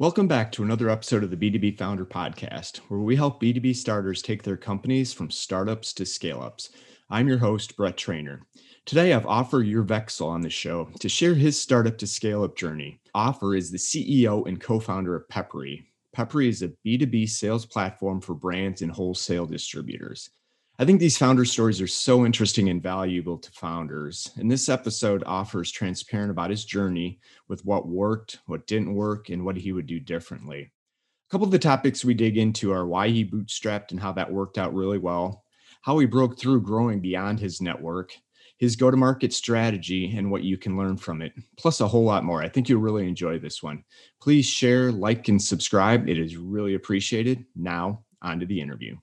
[0.00, 4.22] Welcome back to another episode of the B2B Founder Podcast, where we help B2B starters
[4.22, 6.70] take their companies from startups to scale ups.
[7.10, 8.40] I'm your host, Brett Trainer.
[8.86, 12.98] Today, I've Ofer Yourvexel on the show to share his startup to scale up journey.
[13.14, 15.84] Ofer is the CEO and co founder of Pepperi.
[16.16, 20.30] Pepperi is a B2B sales platform for brands and wholesale distributors.
[20.80, 24.30] I think these founder stories are so interesting and valuable to founders.
[24.36, 29.44] And this episode Ofer's transparent about his journey with what worked, what didn't work, and
[29.44, 30.62] what he would do differently.
[30.62, 34.32] A couple of the topics we dig into are why he bootstrapped and how that
[34.32, 35.44] worked out really well,
[35.82, 38.14] how he broke through growing beyond his network,
[38.56, 42.04] his go to market strategy, and what you can learn from it, plus a whole
[42.04, 42.42] lot more.
[42.42, 43.84] I think you'll really enjoy this one.
[44.18, 46.08] Please share, like, and subscribe.
[46.08, 47.44] It is really appreciated.
[47.54, 48.96] Now, on to the interview.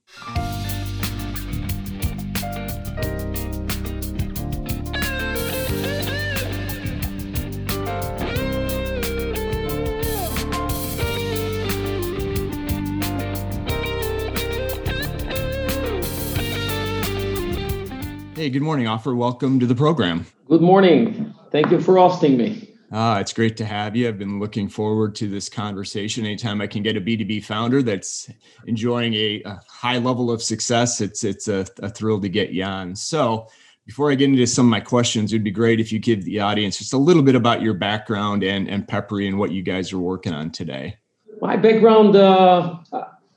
[18.47, 19.13] Hey, good morning, Ofer.
[19.13, 20.25] Welcome to the program.
[20.47, 21.35] Good morning.
[21.51, 22.77] Thank you for hosting me.
[22.93, 24.07] Ah, it's great to have you.
[24.07, 26.25] I've been looking forward to this conversation.
[26.25, 28.31] Anytime I can get a B2B founder that's
[28.65, 32.63] enjoying a, a high level of success, it's it's a, a, thrill to get you
[32.63, 32.95] on.
[32.95, 33.49] So
[33.85, 36.39] before I get into some of my questions, it'd be great if you give the
[36.39, 39.91] audience just a little bit about your background and, and Pepperi and what you guys
[39.91, 40.95] are working on today.
[41.41, 42.77] My background, uh,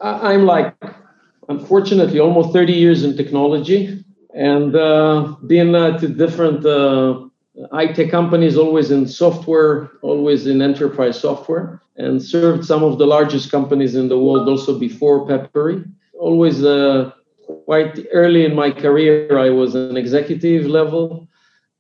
[0.00, 0.72] I'm like,
[1.48, 3.99] unfortunately, almost 30 years in technology
[4.34, 7.26] and uh, been uh, to different uh,
[7.74, 13.50] IT companies, always in software, always in enterprise software, and served some of the largest
[13.50, 15.84] companies in the world also before Pepperi.
[16.18, 17.12] Always uh,
[17.64, 21.28] quite early in my career, I was an executive level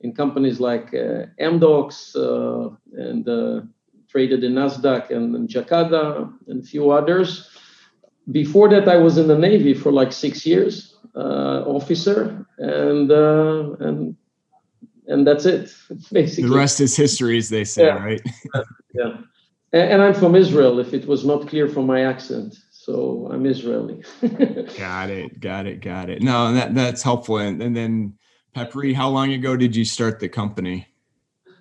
[0.00, 3.68] in companies like uh, Amdocs uh, and
[4.08, 7.48] traded in Nasdaq and, and Jakarta and a few others.
[8.32, 14.16] Before that, I was in the Navy for like six years officer, and uh, and
[15.06, 15.74] and that's it.
[16.12, 18.04] Basically, the rest is history, as they say, yeah.
[18.04, 18.20] right?
[18.94, 19.16] yeah,
[19.72, 20.78] and, I'm from Israel.
[20.78, 24.02] If it was not clear from my accent, so I'm Israeli.
[24.78, 26.22] got it, got it, got it.
[26.22, 27.38] No, that that's helpful.
[27.38, 28.14] And, and then
[28.56, 30.86] Pepperi, how long ago did you start the company?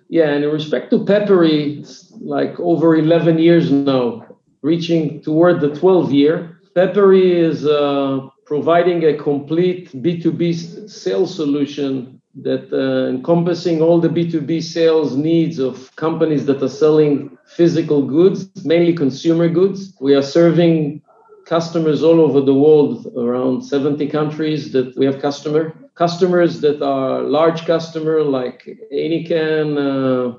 [0.08, 1.86] Yeah, and in respect to Pepperi,
[2.20, 4.26] like over 11 years now,
[4.62, 6.60] reaching toward the 12 year.
[6.74, 14.60] Pepperi is uh, providing a complete B2B sales solution that uh, encompassing all the B2B
[14.60, 19.94] sales needs of companies that are selling physical goods, mainly consumer goods.
[20.00, 21.00] We are serving
[21.46, 27.22] customers all over the world, around 70 countries that we have customer customers that are
[27.22, 30.38] large customer like Heineken, uh,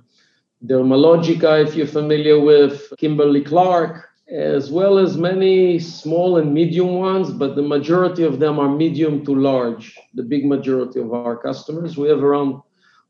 [0.65, 7.31] Dermalogica, if you're familiar with Kimberly Clark, as well as many small and medium ones,
[7.31, 11.97] but the majority of them are medium to large, the big majority of our customers.
[11.97, 12.61] We have around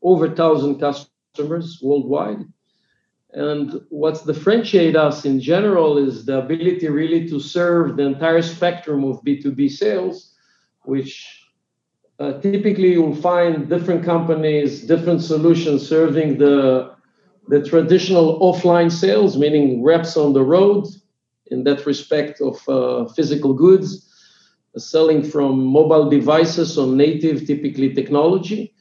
[0.02, 2.44] over 1,000 customers worldwide.
[3.34, 9.04] And what's differentiate us in general is the ability really to serve the entire spectrum
[9.04, 10.34] of B2B sales,
[10.82, 11.46] which
[12.18, 16.92] uh, typically you'll find different companies, different solutions serving the
[17.48, 20.86] the traditional offline sales, meaning reps on the road,
[21.50, 24.08] in that respect of uh, physical goods,
[24.76, 28.74] selling from mobile devices on native, typically technology,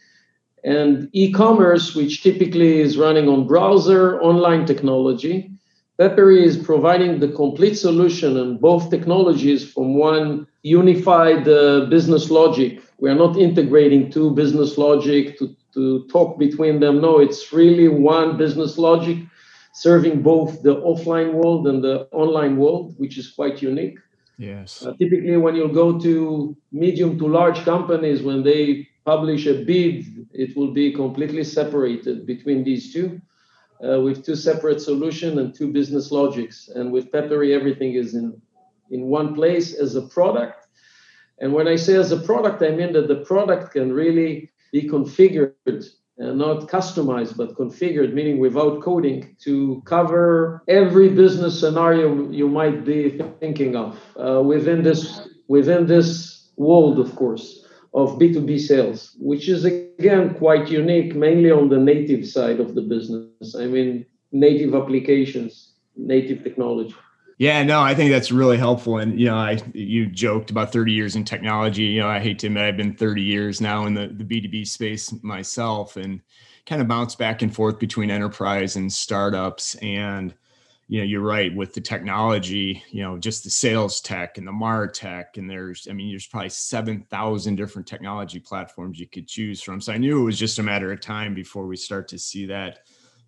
[0.64, 5.52] and e-commerce, which typically is running on browser, online technology.
[6.00, 12.82] Pepperi is providing the complete solution on both technologies from one unified uh, business logic.
[13.00, 17.02] We are not integrating two business logic to, to talk between them.
[17.02, 19.18] No, it's really one business logic
[19.74, 23.98] serving both the offline world and the online world, which is quite unique.
[24.38, 24.84] Yes.
[24.84, 30.28] Uh, typically, when you go to medium to large companies, when they publish a bid,
[30.34, 33.22] it will be completely separated between these two,
[33.88, 36.70] uh, with two separate solutions and two business logics.
[36.70, 38.42] And with Pepperi, everything is in
[38.92, 40.68] in one place as a product.
[41.40, 44.88] And when I say as a product, I mean that the product can really be
[44.88, 45.90] configured
[46.22, 52.86] uh, not customized but configured, meaning without coding, to cover every business scenario you might
[52.86, 59.50] be thinking of uh, within this within this world, of course, of B2B sales, which
[59.50, 63.56] is again quite unique, mainly on the native side of the business.
[63.56, 66.96] I mean, native applications, native technology.
[67.42, 69.00] Yeah, no, I think that's really helpful.
[69.00, 71.86] And you know, I you joked about 30 years in technology.
[71.86, 74.68] You know, I hate to admit I've been 30 years now in the, the B2B
[74.68, 76.22] space myself and
[76.68, 79.74] kind of bounce back and forth between enterprise and startups.
[79.82, 80.36] And
[80.88, 84.52] you know you're right with the technology you know just the sales tech and the
[84.52, 89.80] martech and there's i mean there's probably 7000 different technology platforms you could choose from
[89.80, 92.46] so i knew it was just a matter of time before we start to see
[92.48, 92.80] that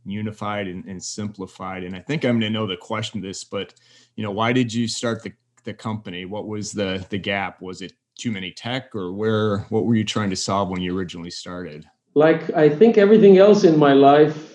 [0.05, 3.43] unified and, and simplified and i think i'm going to know the question to this
[3.43, 3.73] but
[4.15, 5.31] you know why did you start the,
[5.63, 9.85] the company what was the the gap was it too many tech or where what
[9.85, 13.77] were you trying to solve when you originally started like i think everything else in
[13.77, 14.53] my life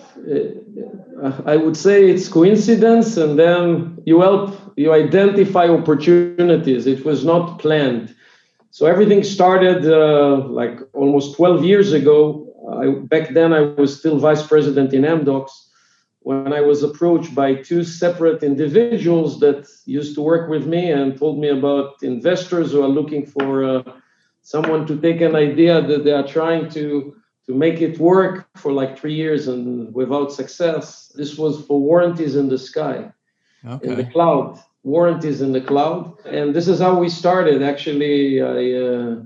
[1.44, 6.86] I would say it's coincidence, and then you help you identify opportunities.
[6.86, 8.14] It was not planned.
[8.70, 12.47] So everything started uh, like almost 12 years ago.
[12.72, 15.68] I, back then, I was still vice president in Amdocs
[16.20, 21.16] when I was approached by two separate individuals that used to work with me and
[21.18, 23.82] told me about investors who are looking for uh,
[24.42, 27.14] someone to take an idea that they are trying to
[27.46, 31.10] to make it work for like three years and without success.
[31.14, 33.10] This was for warranties in the sky,
[33.64, 33.88] okay.
[33.88, 36.14] in the cloud, warranties in the cloud.
[36.26, 37.62] And this is how we started.
[37.62, 39.22] Actually, I uh,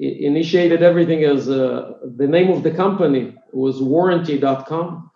[0.00, 5.10] initiated everything as uh, the name of the company was warranty.com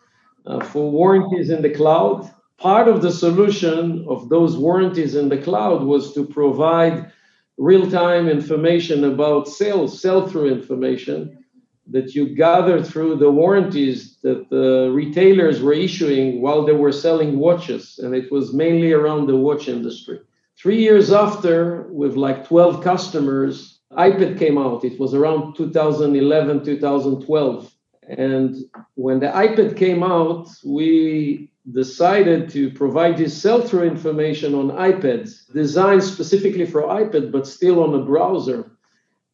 [0.47, 2.31] uh, for warranties in the cloud.
[2.59, 7.11] Part of the solution of those warranties in the cloud was to provide
[7.57, 11.45] real time information about sales, sell through information
[11.87, 17.39] that you gather through the warranties that the retailers were issuing while they were selling
[17.39, 20.19] watches, and it was mainly around the watch industry.
[20.57, 24.85] Three years after, with like 12 customers, iPad came out.
[24.85, 27.75] It was around 2011, 2012.
[28.09, 28.57] And
[28.95, 36.03] when the iPad came out, we decided to provide this sell-through information on iPads, designed
[36.03, 38.71] specifically for iPad, but still on a browser.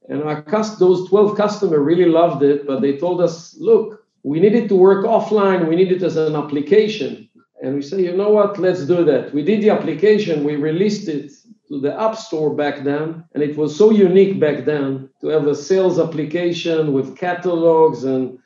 [0.09, 4.39] And our cust- those 12 customers really loved it, but they told us, look, we
[4.39, 5.69] need it to work offline.
[5.69, 7.29] We need it as an application.
[7.63, 8.59] And we say, you know what?
[8.59, 9.35] Let's do that.
[9.35, 10.45] We did the application.
[10.45, 11.33] We released it
[11.71, 13.25] to the App Store back then.
[13.35, 18.39] And it was so unique back then to have a sales application with catalogs and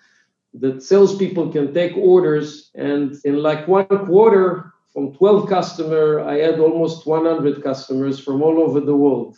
[0.54, 2.70] that salespeople can take orders.
[2.74, 8.60] And in like one quarter, from 12 customer, I had almost 100 customers from all
[8.60, 9.36] over the world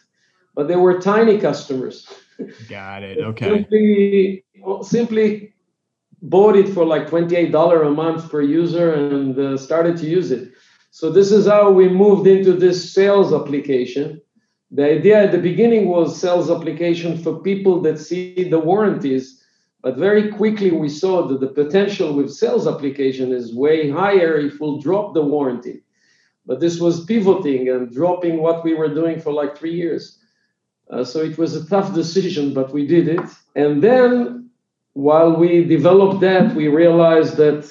[0.56, 2.08] but they were tiny customers.
[2.68, 3.18] Got it.
[3.26, 3.46] Okay.
[3.46, 4.44] simply,
[4.82, 5.54] simply
[6.22, 10.52] bought it for like $28 a month per user and uh, started to use it.
[10.98, 14.18] So this is how we moved into this sales application.
[14.70, 19.44] The idea at the beginning was sales application for people that see the warranties,
[19.82, 24.58] but very quickly we saw that the potential with sales application is way higher if
[24.58, 25.82] we'll drop the warranty.
[26.46, 30.18] But this was pivoting and dropping what we were doing for like three years.
[30.90, 33.28] Uh, so it was a tough decision, but we did it.
[33.54, 34.48] And then
[34.94, 37.70] while we developed that, we realized that,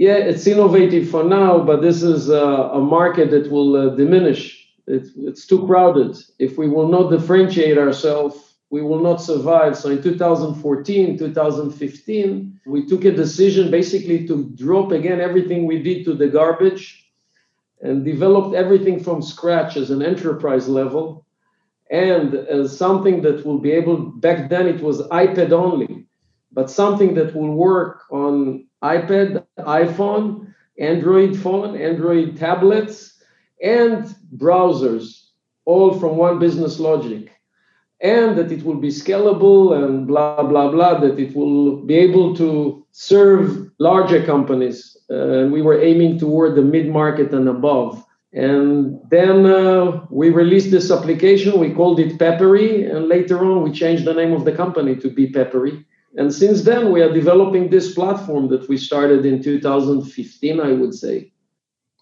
[0.00, 4.66] yeah, it's innovative for now, but this is a, a market that will uh, diminish.
[4.86, 6.16] It, it's too crowded.
[6.38, 9.76] If we will not differentiate ourselves, we will not survive.
[9.76, 16.06] So in 2014, 2015, we took a decision basically to drop again everything we did
[16.06, 17.12] to the garbage
[17.82, 21.26] and developed everything from scratch as an enterprise level
[21.90, 26.06] and as something that will be able back then it was ipad only
[26.52, 33.22] but something that will work on ipad iphone android phone android tablets
[33.62, 35.26] and browsers
[35.64, 37.30] all from one business logic
[38.00, 42.34] and that it will be scalable and blah blah blah that it will be able
[42.34, 49.00] to serve larger companies uh, we were aiming toward the mid market and above and
[49.10, 51.58] then uh, we released this application.
[51.58, 55.10] We called it Pepperi, and later on we changed the name of the company to
[55.10, 55.84] be Pepperi.
[56.16, 60.94] And since then, we are developing this platform that we started in 2015, I would
[60.94, 61.32] say.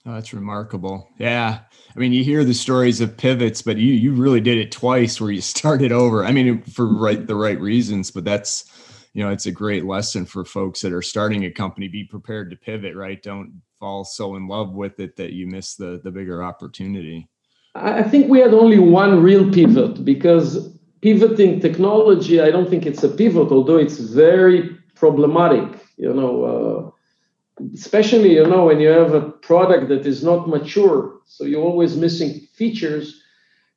[0.06, 1.06] Oh, that's remarkable.
[1.18, 1.60] Yeah.
[1.94, 5.20] I mean, you hear the stories of pivots, but you you really did it twice
[5.20, 6.24] where you started over.
[6.24, 8.64] I mean, for right the right reasons, but that's
[9.12, 11.88] you know, it's a great lesson for folks that are starting a company.
[11.88, 13.22] Be prepared to pivot, right?
[13.22, 17.28] Don't fall so in love with it that you miss the the bigger opportunity?
[17.74, 23.02] I think we had only one real pivot because pivoting technology, I don't think it's
[23.02, 25.80] a pivot, although it's very problematic.
[25.96, 31.20] You know, uh, especially you know when you have a product that is not mature,
[31.26, 33.22] so you're always missing features,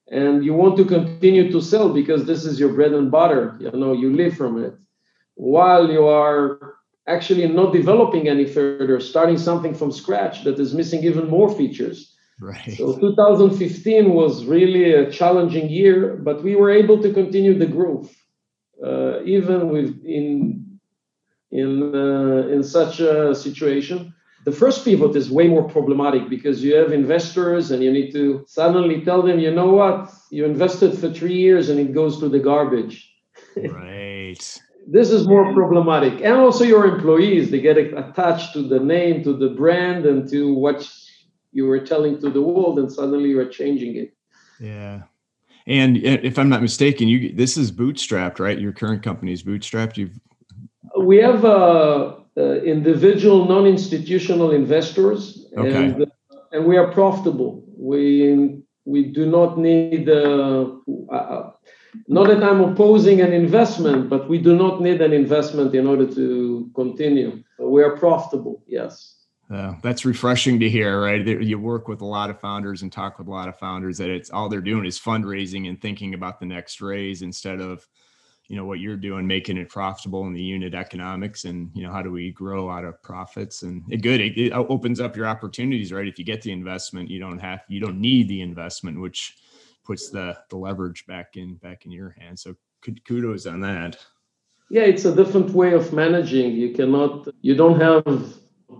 [0.10, 3.58] and you want to continue to sell because this is your bread and butter.
[3.60, 4.74] You know, you live from it,
[5.36, 6.76] while you are
[7.08, 12.11] actually not developing any further, starting something from scratch that is missing even more features.
[12.42, 12.76] Right.
[12.76, 18.12] So 2015 was really a challenging year, but we were able to continue the growth,
[18.84, 20.80] uh, even with in
[21.52, 24.12] in uh, in such a situation.
[24.44, 28.44] The first pivot is way more problematic because you have investors and you need to
[28.48, 32.28] suddenly tell them, you know what, you invested for three years and it goes to
[32.30, 33.08] the garbage.
[33.56, 34.60] Right.
[34.88, 36.22] this is more problematic.
[36.22, 40.54] And also your employees, they get attached to the name, to the brand, and to
[40.54, 40.90] what
[41.52, 44.14] you were telling to the world, and suddenly you are changing it.
[44.60, 45.04] Yeah.
[45.68, 48.60] And if I'm not mistaken, you this is bootstrapped, right?
[48.60, 49.98] Your current company is bootstrapped.
[49.98, 50.20] You've
[50.98, 55.86] we have uh, uh, individual non-institutional investors, okay.
[55.86, 56.06] and, uh,
[56.52, 57.64] and we are profitable.
[57.78, 60.10] We we do not need.
[60.10, 60.72] Uh,
[61.12, 61.52] uh,
[62.08, 66.08] not that I'm opposing an investment, but we do not need an investment in order
[66.16, 67.44] to continue.
[67.60, 68.64] We are profitable.
[68.66, 69.21] Yes.
[69.82, 71.26] That's refreshing to hear, right?
[71.26, 74.10] You work with a lot of founders and talk with a lot of founders that
[74.10, 77.86] it's all they're doing is fundraising and thinking about the next raise instead of,
[78.48, 81.92] you know, what you're doing, making it profitable in the unit economics and, you know,
[81.92, 84.22] how do we grow out of profits and it good.
[84.22, 86.08] It, it opens up your opportunities, right?
[86.08, 89.38] If you get the investment, you don't have, you don't need the investment, which
[89.84, 92.42] puts the, the leverage back in, back in your hands.
[92.42, 92.56] So
[93.06, 93.98] kudos on that.
[94.70, 96.52] Yeah, it's a different way of managing.
[96.52, 98.34] You cannot, you don't have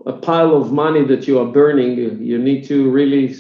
[0.06, 1.98] a pile of money that you are burning.
[2.22, 3.36] You need to really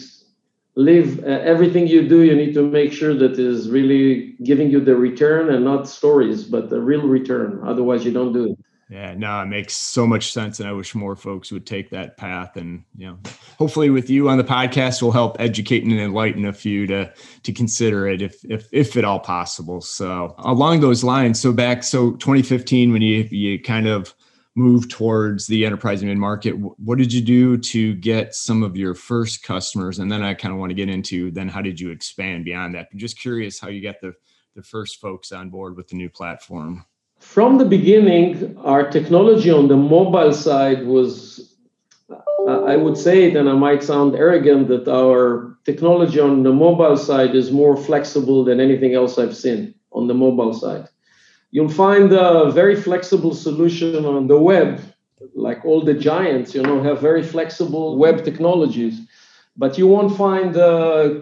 [0.75, 2.22] live uh, everything you do.
[2.22, 6.43] You need to make sure that is really giving you the return and not stories,
[6.43, 7.62] but the real return.
[7.63, 8.58] Otherwise, you don't do it.
[8.91, 12.17] Yeah, no, it makes so much sense, and I wish more folks would take that
[12.17, 12.58] path.
[12.58, 13.20] And you know,
[13.58, 17.53] hopefully, with you on the podcast, we'll help educate and enlighten a few to to
[17.53, 19.79] consider it, if if if at all possible.
[19.79, 24.13] So, along those lines, so back so 2015, when you you kind of
[24.55, 28.75] move towards the enterprise and mid market what did you do to get some of
[28.75, 30.00] your first customers?
[30.00, 32.75] And then i kind of want to get into then how did you expand beyond
[32.75, 32.89] that?
[32.91, 34.13] I'm just curious how you got the
[34.55, 36.86] the first folks on board with the new platform.
[37.20, 41.55] From the beginning our technology on the mobile side was
[42.67, 46.98] i would say it and i might sound arrogant that our technology on the mobile
[46.98, 50.88] side is more flexible than anything else i've seen on the mobile side
[51.51, 54.81] You'll find a very flexible solution on the web,
[55.36, 59.01] like all the giants, you know, have very flexible web technologies.
[59.58, 61.22] But you won't find, uh,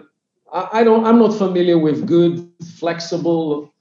[0.52, 3.74] I, don't, I'm not familiar with good, flexible,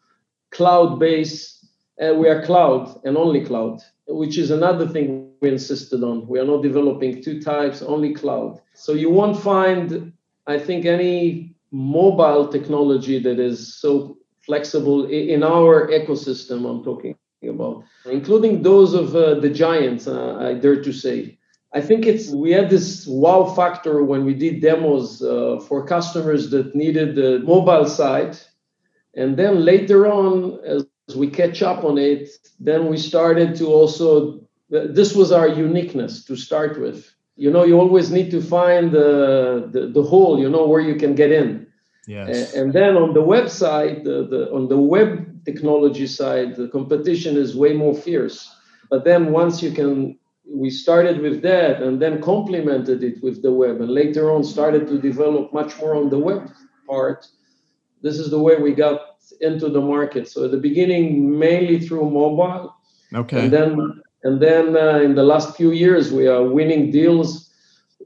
[0.49, 1.67] cloud-based.
[2.01, 6.27] Uh, we are cloud and only cloud, which is another thing we insisted on.
[6.27, 8.59] We are not developing two types, only cloud.
[8.73, 10.13] So you won't find,
[10.47, 14.17] I think, any mobile technology that is so
[14.49, 17.15] flexible in our ecosystem I'm talking
[17.47, 21.37] about, including those of uh, the giants, uh, I dare to say.
[21.71, 26.49] I think it's we had this wow factor when we did demos uh, for customers
[26.49, 28.33] that needed the mobile side,
[29.21, 30.31] and then later on,
[30.65, 32.23] as we catch up on it,
[32.59, 34.41] then we started to also.
[34.71, 36.99] This was our uniqueness to start with.
[37.35, 40.39] You know, you always need to find the, the, the hole.
[40.43, 41.58] You know where you can get in.
[42.07, 42.53] Yes.
[42.53, 47.55] And then on the website, the, the, on the web technology side, the competition is
[47.55, 48.51] way more fierce.
[48.89, 53.51] But then once you can, we started with that and then complemented it with the
[53.51, 56.49] web, and later on started to develop much more on the web
[56.87, 57.27] part.
[58.01, 58.99] This is the way we got
[59.41, 60.27] into the market.
[60.27, 62.75] So at the beginning, mainly through mobile.
[63.13, 63.43] Okay.
[63.43, 67.49] And then and then uh, in the last few years, we are winning deals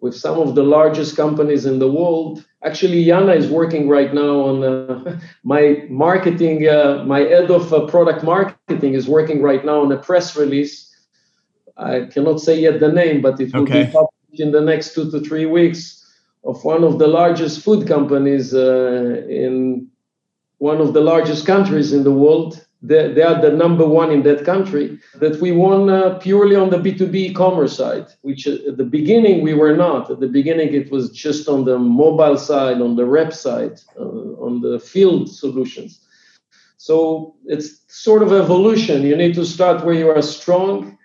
[0.02, 2.46] with some of the largest companies in the world.
[2.66, 6.68] Actually, Yana is working right now on uh, my marketing.
[6.68, 10.90] Uh, my head of uh, product marketing is working right now on a press release.
[11.76, 13.86] I cannot say yet the name, but it will okay.
[13.86, 16.04] be published in the next two to three weeks
[16.44, 19.88] of one of the largest food companies uh, in
[20.58, 24.44] one of the largest countries in the world they, are the number one in that
[24.44, 28.84] country, that we won uh, purely on the B2B e-commerce side, which uh, at the
[28.84, 30.12] beginning we were not.
[30.12, 34.04] At the beginning, it was just on the mobile side, on the rep side, uh,
[34.04, 36.02] on the field solutions.
[36.76, 39.04] So it's sort of evolution.
[39.04, 40.98] You need to start where you are strong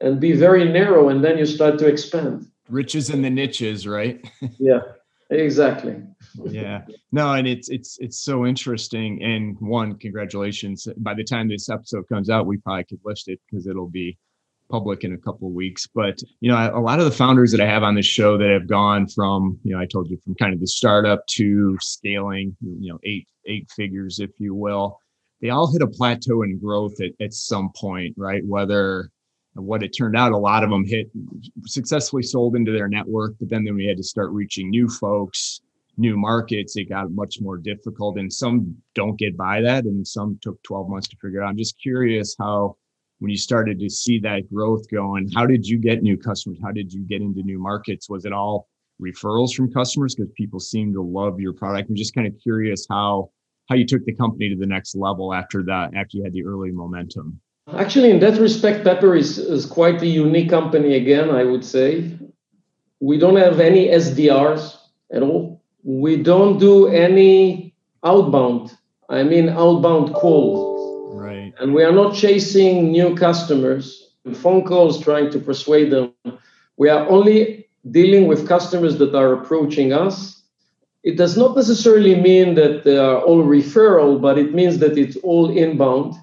[0.00, 2.46] and be very narrow, and then you start to expand.
[2.70, 4.26] Riches in the niches, right?
[4.58, 4.80] yeah,
[5.28, 6.02] exactly
[6.44, 6.82] yeah.
[7.12, 10.86] No and it's it's it's so interesting and one congratulations.
[10.98, 14.18] By the time this episode comes out we probably could list it because it'll be
[14.68, 15.86] public in a couple of weeks.
[15.86, 18.50] But you know a lot of the founders that i have on this show that
[18.50, 22.56] have gone from you know i told you from kind of the startup to scaling
[22.60, 24.98] you know eight eight figures if you will
[25.40, 28.44] they all hit a plateau in growth at, at some point right?
[28.46, 29.10] Whether
[29.54, 31.10] what it turned out a lot of them hit
[31.64, 35.62] successfully sold into their network but then then we had to start reaching new folks
[35.96, 38.18] new markets, it got much more difficult.
[38.18, 41.48] And some don't get by that, and some took 12 months to figure out.
[41.48, 42.76] I'm just curious how
[43.18, 46.58] when you started to see that growth going, how did you get new customers?
[46.62, 48.10] How did you get into new markets?
[48.10, 48.68] Was it all
[49.00, 51.88] referrals from customers because people seem to love your product?
[51.88, 53.30] I'm just kind of curious how
[53.68, 56.44] how you took the company to the next level after that, after you had the
[56.44, 57.40] early momentum.
[57.74, 62.16] Actually, in that respect, Pepperi is, is quite a unique company again, I would say.
[63.00, 64.76] We don't have any SDRs
[65.12, 65.45] at all.
[65.86, 67.74] We don't do any
[68.04, 68.76] outbound.
[69.08, 71.14] I mean outbound calls.
[71.14, 71.54] Right.
[71.58, 76.12] And we are not chasing new customers, phone calls trying to persuade them.
[76.76, 80.42] We are only dealing with customers that are approaching us.
[81.04, 85.16] It does not necessarily mean that they are all referral, but it means that it's
[85.22, 86.14] all inbound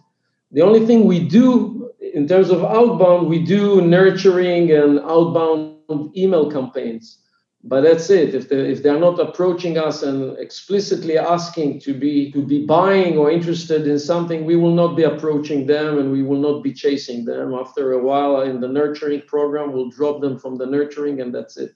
[0.53, 5.79] the only thing we do in terms of outbound, we do nurturing and outbound
[6.15, 7.17] email campaigns.
[7.65, 8.35] But that's it.
[8.35, 13.17] If they if they're not approaching us and explicitly asking to be to be buying
[13.17, 16.73] or interested in something, we will not be approaching them and we will not be
[16.73, 17.53] chasing them.
[17.53, 21.55] After a while in the nurturing program, we'll drop them from the nurturing and that's
[21.55, 21.73] it.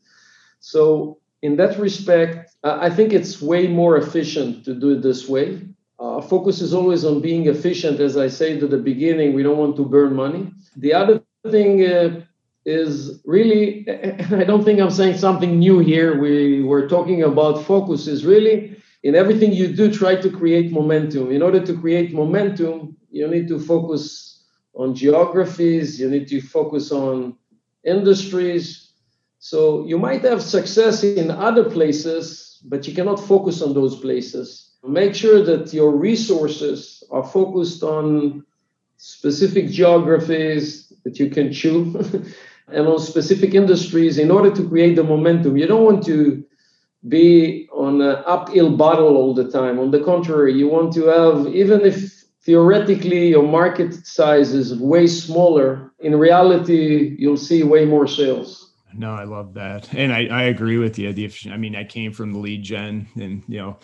[0.59, 5.61] So in that respect, I think it's way more efficient to do it this way.
[5.99, 7.99] Our focus is always on being efficient.
[7.99, 10.51] As I said at the beginning, we don't want to burn money.
[10.75, 12.21] The other thing uh,
[12.67, 16.19] is really, I don't think I'm saying something new here.
[16.19, 21.31] We were talking about focus, is really in everything you do, try to create momentum.
[21.31, 24.43] In order to create momentum, you need to focus
[24.75, 27.35] on geographies, you need to focus on
[27.83, 28.91] industries.
[29.39, 34.67] So you might have success in other places, but you cannot focus on those places
[34.87, 38.45] make sure that your resources are focused on
[38.97, 41.93] specific geographies that you can chew
[42.69, 45.57] and on specific industries in order to create the momentum.
[45.57, 46.43] You don't want to
[47.07, 49.79] be on an uphill battle all the time.
[49.79, 55.07] On the contrary, you want to have, even if theoretically your market size is way
[55.07, 58.73] smaller, in reality, you'll see way more sales.
[58.93, 59.93] No, I love that.
[59.93, 61.13] And I, I agree with you.
[61.13, 63.77] The, I mean, I came from the lead gen and, you know,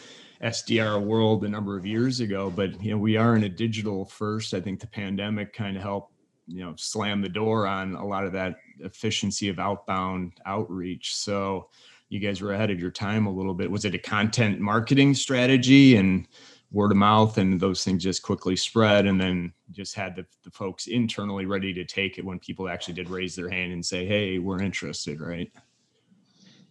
[0.44, 4.06] SDR world a number of years ago, but you know we are in a digital
[4.06, 4.54] first.
[4.54, 6.12] I think the pandemic kind of helped
[6.48, 11.15] you know slam the door on a lot of that efficiency of outbound outreach.
[11.15, 11.69] So
[12.09, 13.71] you guys were ahead of your time a little bit.
[13.71, 16.27] Was it a content marketing strategy and
[16.71, 20.49] word of mouth and those things just quickly spread and then just had the, the
[20.51, 24.05] folks internally ready to take it when people actually did raise their hand and say,
[24.05, 25.51] hey, we're interested, right?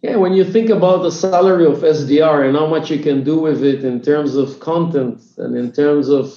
[0.03, 3.39] Yeah, when you think about the salary of SDR and how much you can do
[3.39, 6.35] with it in terms of content and in terms of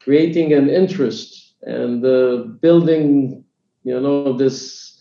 [0.00, 3.44] creating an interest and uh, building,
[3.86, 5.00] you know, this,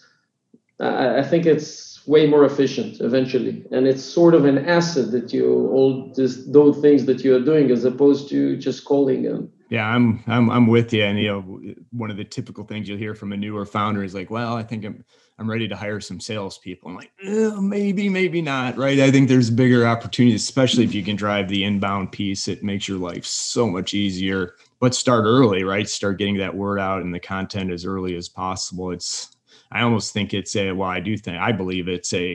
[0.80, 5.34] I, I, think it's way more efficient eventually, and it's sort of an asset that
[5.34, 9.50] you all this those things that you are doing as opposed to just calling and
[9.70, 11.04] yeah, I'm I'm I'm with you.
[11.04, 14.14] And you know, one of the typical things you'll hear from a newer founder is
[14.14, 15.04] like, "Well, I think I'm
[15.40, 17.12] I'm ready to hire some salespeople." I'm like,
[17.60, 18.78] maybe, maybe not.
[18.78, 19.00] Right?
[19.00, 22.48] I think there's bigger opportunities, especially if you can drive the inbound piece.
[22.48, 24.54] It makes your life so much easier.
[24.86, 25.90] But start early, right?
[25.90, 28.92] Start getting that word out and the content as early as possible.
[28.92, 29.36] It's
[29.72, 32.34] I almost think it's a well, I do think I believe it's a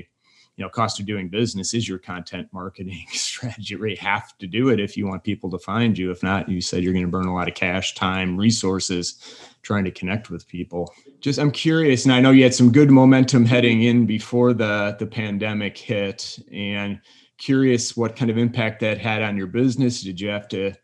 [0.57, 4.71] you know cost of doing business is your content marketing strategy you have to do
[4.71, 7.11] it if you want people to find you if not you said you're going to
[7.11, 12.05] burn a lot of cash time resources trying to connect with people just i'm curious
[12.05, 16.39] and i know you had some good momentum heading in before the the pandemic hit
[16.53, 17.01] and
[17.39, 20.75] curious what kind of impact that had on your business did you have to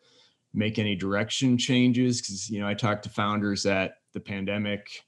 [0.57, 2.21] make any direction changes?
[2.21, 5.05] Because you know i talked to founders that the pandemic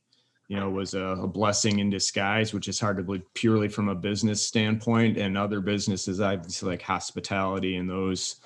[0.48, 3.88] you know was a, a, blessing in disguise which is hard to believe purely from
[3.88, 5.16] a business standpoint.
[5.16, 8.36] And other businesses obviously like hospitality and those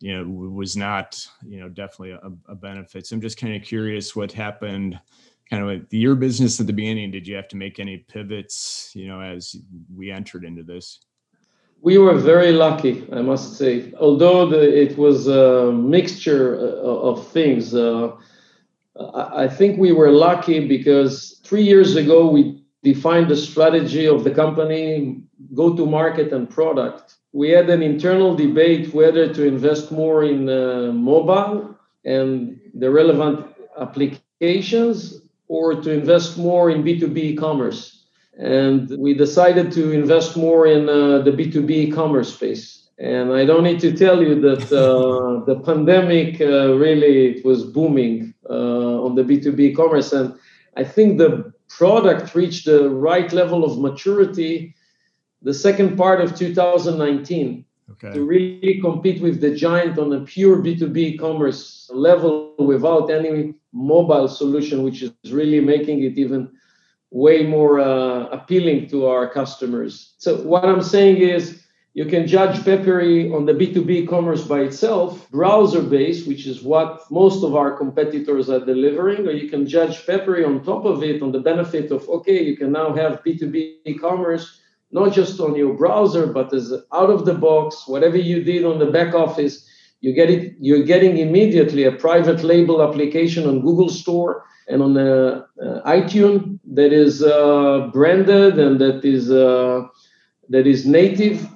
[0.00, 3.06] you know was not you know definitely a, a benefit.
[3.06, 4.98] So i'm just kind of curious what happened
[5.48, 7.10] kind of your business at the beginning.
[7.10, 9.56] Did you have to make any pivots you know as
[9.94, 11.00] we entered into this
[11.82, 17.26] we were very lucky i must say although the, it was a mixture uh, of
[17.28, 18.10] things uh,
[19.14, 24.30] I think we were lucky because three years ago we defined the strategy of the
[24.30, 25.22] company,
[25.54, 27.16] go to market and product.
[27.32, 33.46] We had an internal debate whether to invest more in uh, mobile and the relevant
[33.80, 37.99] applications or to invest more in B2B e-commerce.
[38.40, 43.64] And we decided to invest more in uh, the B2B e-commerce space and I don't
[43.64, 49.14] need to tell you that uh, the pandemic uh, really it was booming uh, on
[49.14, 50.12] the B2B commerce.
[50.12, 50.34] And
[50.76, 54.74] I think the product reached the right level of maturity
[55.42, 57.64] the second part of 2019.
[57.92, 58.12] okay.
[58.12, 64.28] to really compete with the giant on a pure B2B commerce level without any mobile
[64.28, 66.50] solution, which is really making it even
[67.10, 70.14] way more uh, appealing to our customers.
[70.18, 71.60] So what I'm saying is
[71.94, 77.10] you can judge Pepperi on the B2B commerce by itself, browser based, which is what
[77.10, 81.20] most of our competitors are delivering, or you can judge Pepperi on top of it
[81.20, 84.60] on the benefit of, okay, you can now have B2B commerce,
[84.92, 88.78] not just on your browser, but as out of the box, whatever you did on
[88.78, 89.66] the back office,
[90.00, 94.94] you get it, you're getting immediately a private label application on Google Store and on
[94.94, 99.86] the uh, iTunes that is uh, branded and that is uh,
[100.48, 101.46] that is native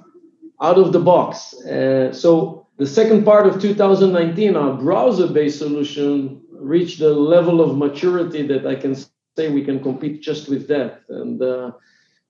[0.61, 1.53] out of the box.
[1.65, 8.45] Uh, so the second part of 2019, our browser-based solution reached a level of maturity
[8.47, 11.01] that I can say we can compete just with that.
[11.09, 11.71] And uh,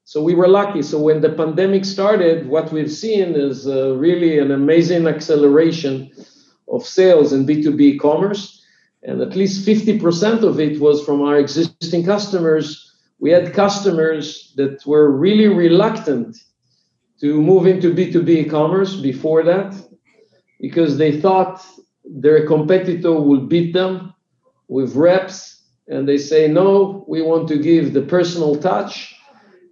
[0.04, 0.82] so we were lucky.
[0.82, 6.12] So when the pandemic started, what we've seen is uh, really an amazing acceleration
[6.67, 8.64] of sales in B2B commerce.
[9.06, 12.91] And at least 50% of it was from our existing customers.
[13.20, 16.36] We had customers that were really reluctant
[17.22, 19.76] to move into B2B commerce before that
[20.60, 21.63] because they thought
[22.04, 24.13] their competitor would beat them
[24.68, 29.15] with reps and they say no we want to give the personal touch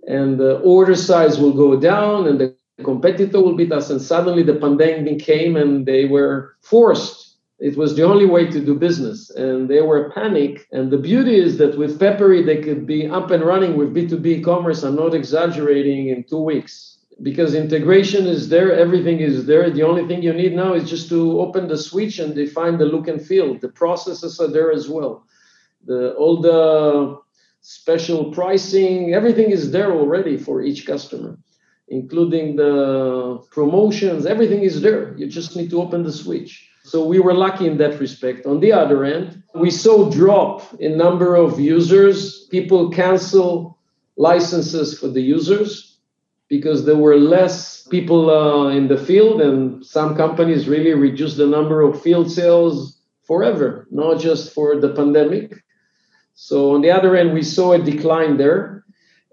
[0.08, 4.44] and the order size will go down and the competitor will beat us and suddenly
[4.44, 7.33] the pandemic came and they were forced
[7.68, 11.36] it was the only way to do business and they were panic and the beauty
[11.46, 15.14] is that with pepperi they could be up and running with b2b commerce i'm not
[15.14, 19.70] exaggerating in two weeks because integration is there, everything is there.
[19.70, 22.86] The only thing you need now is just to open the switch and define the
[22.86, 23.58] look and feel.
[23.58, 25.26] The processes are there as well.
[25.86, 27.20] The all the
[27.62, 31.38] special pricing, everything is there already for each customer,
[31.88, 35.16] including the promotions, everything is there.
[35.18, 36.70] You just need to open the switch.
[36.84, 38.46] So we were lucky in that respect.
[38.46, 42.46] On the other end, we saw drop in number of users.
[42.48, 43.78] People cancel
[44.18, 45.98] licenses for the users
[46.50, 51.48] because there were less people uh, in the field, and some companies really reduced the
[51.48, 55.64] number of field sales forever, not just for the pandemic.
[56.36, 58.83] So, on the other end, we saw a decline there.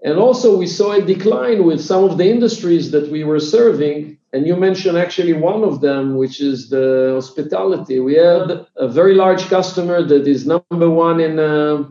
[0.03, 4.17] And also, we saw a decline with some of the industries that we were serving.
[4.33, 7.99] And you mentioned actually one of them, which is the hospitality.
[7.99, 11.83] We had a very large customer that is number one in, uh,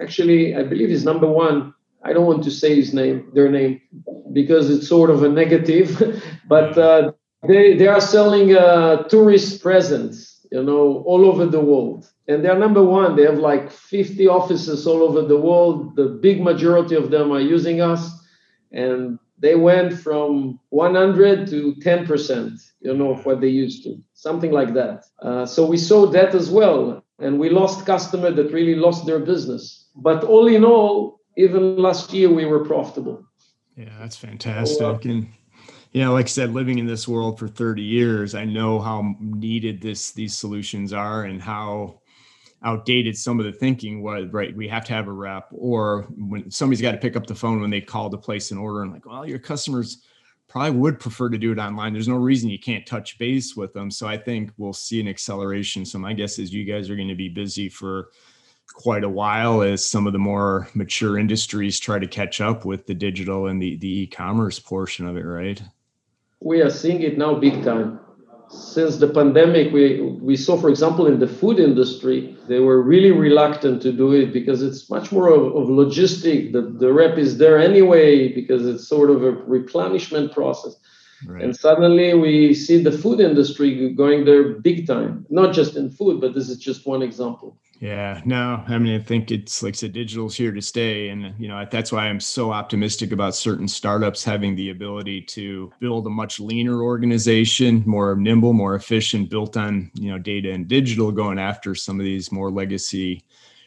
[0.00, 1.72] actually, I believe is number one
[2.06, 3.80] I don't want to say his name, their name,
[4.32, 5.88] because it's sort of a negative,
[6.48, 7.12] but uh,
[7.48, 12.58] they they are selling uh, tourist presents, you know, all over the world, and they're
[12.58, 13.16] number one.
[13.16, 15.96] They have like 50 offices all over the world.
[15.96, 18.10] The big majority of them are using us,
[18.72, 23.98] and they went from 100 to 10 percent, you know, of what they used to,
[24.14, 25.04] something like that.
[25.22, 29.20] Uh, so we saw that as well, and we lost customer that really lost their
[29.20, 29.88] business.
[29.94, 33.24] But all in all, even last year we were profitable.
[33.76, 34.78] Yeah, that's fantastic.
[34.78, 35.28] So, uh, and
[35.92, 39.14] you know, like I said, living in this world for 30 years, I know how
[39.20, 42.00] needed this these solutions are and how
[42.64, 46.50] outdated some of the thinking was right we have to have a rep or when
[46.50, 48.92] somebody's got to pick up the phone when they call to place an order and
[48.92, 50.02] like well your customers
[50.48, 53.72] probably would prefer to do it online there's no reason you can't touch base with
[53.74, 56.96] them so i think we'll see an acceleration so my guess is you guys are
[56.96, 58.08] going to be busy for
[58.76, 62.86] quite a while as some of the more mature industries try to catch up with
[62.86, 65.62] the digital and the, the e-commerce portion of it, right?
[66.40, 68.00] We are seeing it now big time.
[68.48, 73.10] Since the pandemic, we, we saw, for example, in the food industry, they were really
[73.10, 76.52] reluctant to do it because it's much more of, of logistic.
[76.52, 80.76] The, the rep is there anyway because it's sort of a replenishment process.
[81.26, 81.42] Right.
[81.42, 86.20] And suddenly we see the food industry going there big time, not just in food,
[86.20, 87.58] but this is just one example.
[87.78, 91.10] Yeah, no, I mean, I think it's like I said, digital's here to stay.
[91.10, 95.70] And, you know, that's why I'm so optimistic about certain startups having the ability to
[95.78, 100.66] build a much leaner organization, more nimble, more efficient, built on, you know, data and
[100.66, 103.22] digital, going after some of these more legacy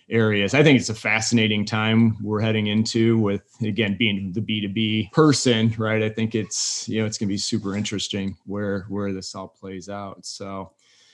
[0.09, 0.55] areas.
[0.55, 5.71] I think it's a fascinating time we're heading into with, again, being the B2B person,
[5.77, 6.01] right?
[6.01, 9.49] I think it's, you know, it's going to be super interesting where, where this all
[9.49, 10.25] plays out.
[10.25, 10.71] So,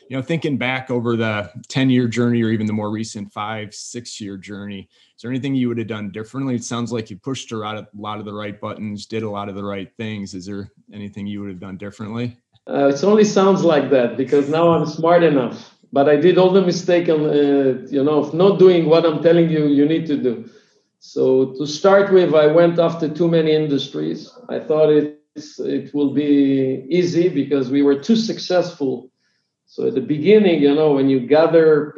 [0.10, 3.74] you know, thinking back over the 10 year journey or even the more recent five,
[3.74, 6.56] six year journey, is there anything you would have done differently?
[6.56, 9.24] It sounds like you pushed a lot of, a lot of the right buttons, did
[9.24, 10.34] a lot of the right things.
[10.34, 12.38] Is there anything you would have done differently?
[12.68, 15.72] Uh, it only sounds like that because now I'm smart enough.
[15.92, 19.24] But I did all the mistake, of, uh, you know, of not doing what I'm
[19.24, 20.50] telling you you need to do.
[21.00, 24.32] So to start with, I went after too many industries.
[24.50, 25.22] I thought it
[25.60, 29.12] it will be easy because we were too successful.
[29.68, 31.94] So at the beginning, you know, when you gather,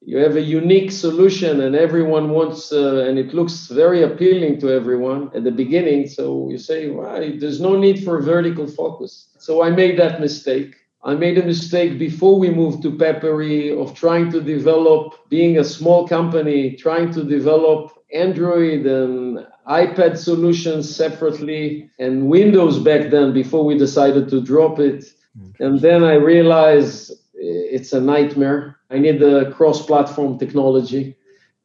[0.00, 4.70] you have a unique solution, and everyone wants, uh, and it looks very appealing to
[4.70, 6.06] everyone at the beginning.
[6.08, 9.28] So you say, well, there's no need for vertical focus.
[9.38, 10.76] So I made that mistake.
[11.04, 15.64] I made a mistake before we moved to Pepperi of trying to develop, being a
[15.64, 23.64] small company, trying to develop Android and iPad solutions separately and Windows back then before
[23.64, 25.04] we decided to drop it.
[25.38, 25.62] Mm-hmm.
[25.62, 28.76] And then I realized it's a nightmare.
[28.90, 31.16] I need the cross platform technology.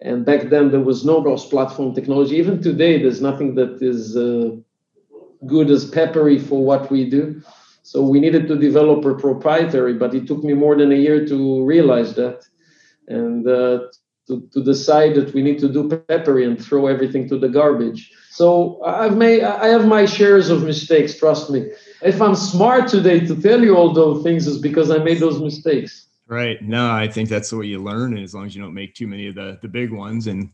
[0.02, 2.36] And back then, there was no cross platform technology.
[2.36, 4.50] Even today, there's nothing that is uh,
[5.46, 7.42] good as Pepperi for what we do.
[7.84, 11.26] So we needed to develop a proprietary, but it took me more than a year
[11.28, 12.44] to realize that.
[13.08, 13.88] And uh,
[14.28, 18.12] to, to decide that we need to do Pepperi and throw everything to the garbage.
[18.34, 21.70] So I've made I have my shares of mistakes, trust me.
[22.02, 25.40] If I'm smart today to tell you all those things is because I made those
[25.40, 26.08] mistakes.
[26.26, 26.60] Right.
[26.60, 29.06] No, I think that's way you learn, and as long as you don't make too
[29.06, 30.50] many of the the big ones and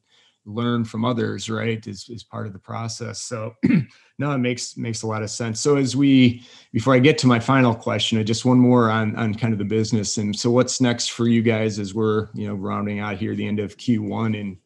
[0.46, 3.22] learn from others, right, is is part of the process.
[3.22, 3.56] So
[4.20, 5.62] no, it makes makes a lot of sense.
[5.62, 9.34] So as we before I get to my final question, just one more on on
[9.34, 10.18] kind of the business.
[10.18, 13.48] And so what's next for you guys as we're you know rounding out here the
[13.48, 14.58] end of Q1 and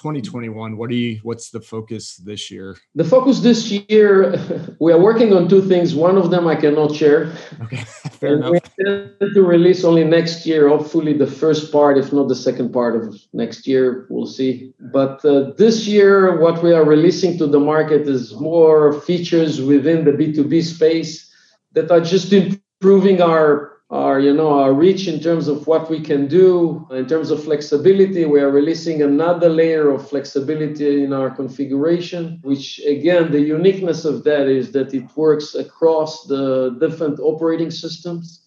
[0.00, 2.76] 2021 what do you what's the focus this year?
[2.94, 4.34] The focus this year
[4.80, 5.94] we are working on two things.
[5.94, 7.30] One of them i cannot share.
[7.64, 7.76] Okay
[8.20, 8.52] fair enough.
[8.52, 12.72] we intend to release only next year hopefully the first part if not the second
[12.72, 14.72] part of next year we'll see.
[14.92, 20.04] But uh, this year what we are releasing to the market is more features within
[20.06, 21.30] the b2b space
[21.72, 26.00] that are just improving our our you know our reach in terms of what we
[26.00, 26.86] can do.
[26.92, 32.80] In terms of flexibility we are releasing another layer of flexibility in our configuration which
[32.86, 38.42] again the uniqueness of that is that it works across the different operating systems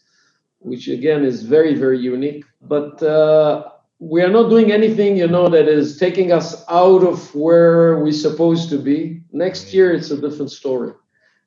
[0.59, 2.45] which again is very very unique.
[2.61, 7.35] But uh, we are not doing anything you know that is taking us out of
[7.35, 9.21] where we're supposed to be.
[9.33, 10.93] Next year it's a different story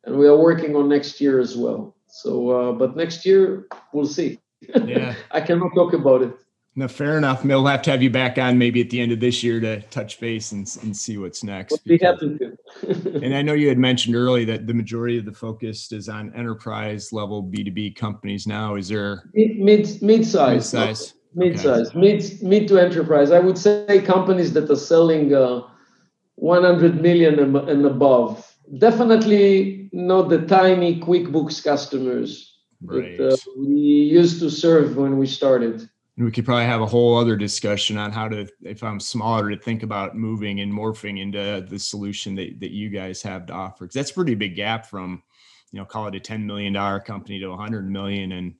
[0.05, 4.07] and we are working on next year as well so, uh, but next year we'll
[4.07, 4.41] see.
[4.61, 6.33] Yeah, I cannot talk about it.
[6.79, 7.45] No, fair enough.
[7.45, 9.81] We'll have to have you back on maybe at the end of this year to
[9.83, 11.73] touch base and, and see what's next.
[11.87, 13.21] We'll be happy to.
[13.25, 16.35] and I know you had mentioned earlier that the majority of the focus is on
[16.35, 18.77] enterprise level B2B companies now.
[18.77, 20.73] Is there mid mid mid size?
[20.73, 21.15] Mid size.
[21.35, 21.99] Mid size, okay.
[21.99, 23.31] mid mid to enterprise.
[23.31, 25.63] I would say companies that are selling uh,
[26.37, 33.17] 100 million and above definitely not the tiny QuickBooks customers right.
[33.19, 35.89] that uh, we used to serve when we started.
[36.19, 39.57] We could probably have a whole other discussion on how to, if I'm smaller, to
[39.57, 43.85] think about moving and morphing into the solution that, that you guys have to offer.
[43.85, 45.23] Because that's a pretty big gap from,
[45.73, 48.33] you know, call it a $10 million company to 100 million.
[48.33, 48.55] And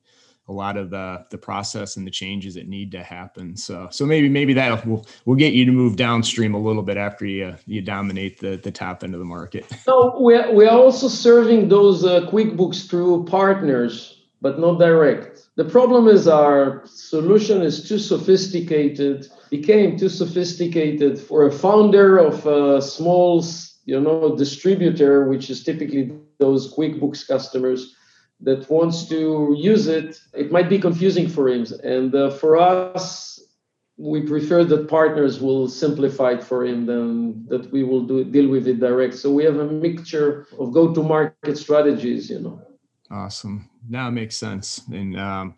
[0.49, 3.55] a lot of the the process and the changes that need to happen.
[3.57, 6.97] So so maybe maybe that will will get you to move downstream a little bit
[6.97, 9.65] after you you dominate the the top end of the market.
[9.83, 15.49] So we're we're also serving those uh, QuickBooks through partners, but not direct.
[15.55, 22.45] The problem is our solution is too sophisticated, became too sophisticated for a founder of
[22.45, 23.43] a small
[23.85, 27.96] you know distributor, which is typically those QuickBooks customers
[28.41, 31.65] that wants to use it, it might be confusing for him.
[31.83, 33.39] And uh, for us,
[33.97, 38.47] we prefer that partners will simplify it for him than that we will do deal
[38.47, 39.15] with it direct.
[39.15, 42.61] So we have a mixture of go-to-market strategies, you know.
[43.09, 43.69] Awesome.
[43.89, 44.81] Now it makes sense.
[44.91, 45.57] And um,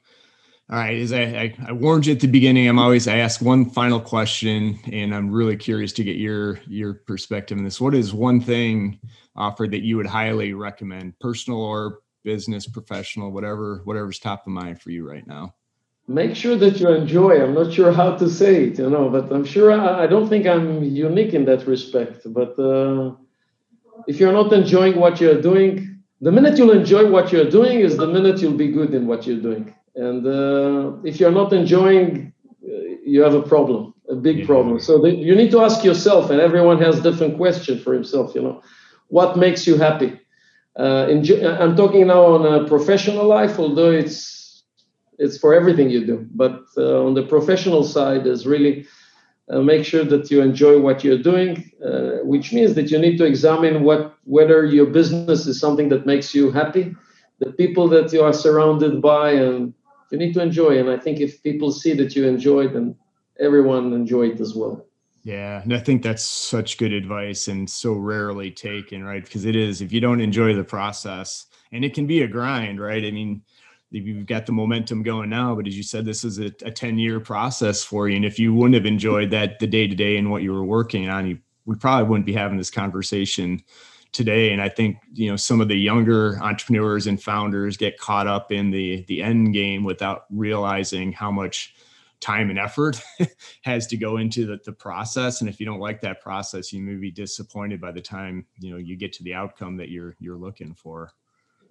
[0.69, 3.41] all right, as I, I, I, warned you at the beginning, I'm always I ask
[3.41, 7.81] one final question, and I'm really curious to get your your perspective on this.
[7.81, 8.99] What is one thing
[9.35, 14.81] offered that you would highly recommend, personal or business, professional, whatever, whatever's top of mind
[14.81, 15.55] for you right now?
[16.07, 17.43] Make sure that you enjoy.
[17.43, 20.27] I'm not sure how to say it, you know, but I'm sure I, I don't
[20.27, 22.21] think I'm unique in that respect.
[22.25, 23.15] But uh,
[24.07, 27.95] if you're not enjoying what you're doing, the minute you'll enjoy what you're doing is
[27.95, 29.73] the minute you'll be good in what you're doing.
[29.95, 32.71] And uh, if you're not enjoying, uh,
[33.05, 34.45] you have a problem, a big yeah.
[34.45, 34.79] problem.
[34.79, 38.33] So the, you need to ask yourself, and everyone has different question for himself.
[38.35, 38.63] You know,
[39.07, 40.19] what makes you happy?
[40.77, 44.63] Uh, I'm talking now on a professional life, although it's
[45.17, 46.27] it's for everything you do.
[46.33, 48.85] But uh, on the professional side, is really
[49.49, 53.17] uh, make sure that you enjoy what you're doing, uh, which means that you need
[53.17, 56.95] to examine what whether your business is something that makes you happy,
[57.39, 59.73] the people that you are surrounded by, and
[60.11, 60.79] you need to enjoy.
[60.79, 62.95] And I think if people see that you enjoy, then
[63.39, 64.85] everyone enjoy it as well.
[65.23, 69.23] Yeah, and I think that's such good advice and so rarely taken, right?
[69.23, 72.79] Because it is if you don't enjoy the process, and it can be a grind,
[72.79, 73.03] right?
[73.03, 73.41] I mean,
[73.91, 76.97] you've got the momentum going now, but as you said, this is a, a 10
[76.97, 78.15] year process for you.
[78.15, 80.63] And if you wouldn't have enjoyed that the day to day and what you were
[80.63, 83.61] working on, you we probably wouldn't be having this conversation
[84.11, 84.51] today.
[84.51, 88.51] And I think, you know, some of the younger entrepreneurs and founders get caught up
[88.51, 91.75] in the the end game without realizing how much
[92.19, 93.01] time and effort
[93.61, 95.41] has to go into the, the process.
[95.41, 98.71] And if you don't like that process you may be disappointed by the time you
[98.71, 101.11] know you get to the outcome that you're you're looking for.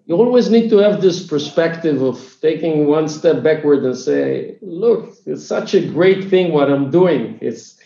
[0.07, 5.15] You always need to have this perspective of taking one step backward and say look
[5.27, 7.39] it's such a great thing what i'm doing.
[7.41, 7.79] It's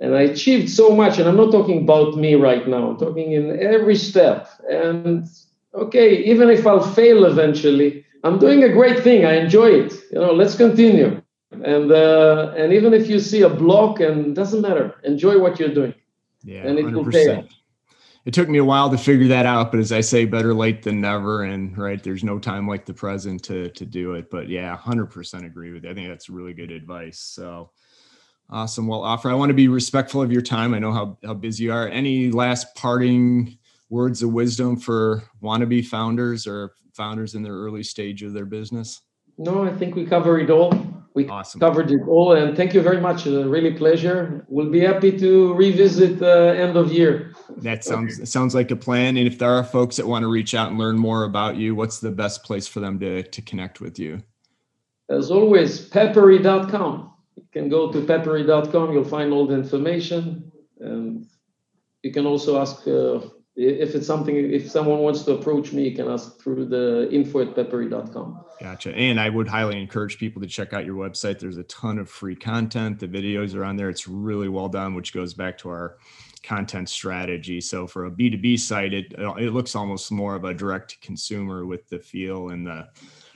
[0.00, 1.18] and i achieved so much.
[1.18, 2.90] And i'm not talking about me right now.
[2.90, 4.48] I'm talking in every step.
[4.70, 5.26] And
[5.74, 9.26] okay even if i'll fail eventually i'm doing a great thing.
[9.26, 9.92] I enjoy it.
[10.10, 11.20] You know let's continue
[11.64, 15.74] and uh, and even if you see a block and doesn't matter enjoy what you're
[15.74, 15.94] doing.
[16.42, 16.92] Yeah and it 100%.
[16.92, 17.46] will pay off.
[18.24, 20.82] It took me a while to figure that out but as i say better late
[20.82, 24.30] than never and right there's no time like the present to to do it.
[24.30, 25.90] But yeah 100% agree with you.
[25.90, 27.18] I think that's really good advice.
[27.18, 27.70] So
[28.50, 28.86] awesome.
[28.86, 30.74] Well Ofer i want to be respectful of your time.
[30.74, 31.88] I know how, how busy you are.
[31.88, 33.58] Any last parting
[33.90, 39.02] words of wisdom for wannabe founders or founders in their early stage of their business?
[39.38, 41.58] No i think we cover it all we awesome.
[41.58, 45.52] covered it all and thank you very much uh, really pleasure we'll be happy to
[45.54, 48.24] revisit uh, end of year that sounds okay.
[48.24, 50.78] sounds like a plan and if there are folks that want to reach out and
[50.78, 54.22] learn more about you what's the best place for them to, to connect with you
[55.10, 61.26] as always pepperi.com you can go to pepperi.com you'll find all the information and
[62.04, 63.18] you can also ask uh,
[63.58, 67.40] if it's something if someone wants to approach me you can ask through the info
[67.40, 68.94] at pepperi.com gotcha.
[68.94, 71.40] And i would highly encourage people to check out your website.
[71.40, 73.00] There's a ton of free content.
[73.00, 73.90] The videos are on there.
[73.90, 75.98] It's really well done which goes back to our
[76.44, 77.60] content strategy.
[77.60, 81.88] So for a b2b site it it looks almost more of a direct consumer with
[81.88, 82.88] the feel and the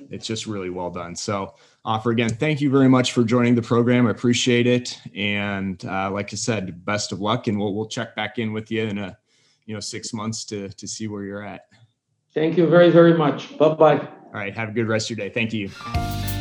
[0.09, 1.17] it's just really well done.
[1.17, 4.07] So Ofer again thank you very much for joining the program.
[4.07, 4.97] I appreciate it.
[5.17, 8.71] And uh, like i said best of luck and we'll, we'll check back in with
[8.71, 9.19] you in a
[9.67, 11.63] you know six months to to see where you're at.
[12.35, 13.57] Thank you very very much.
[13.59, 15.33] Bye bye all right have a good rest of your day.
[15.33, 16.32] Thank you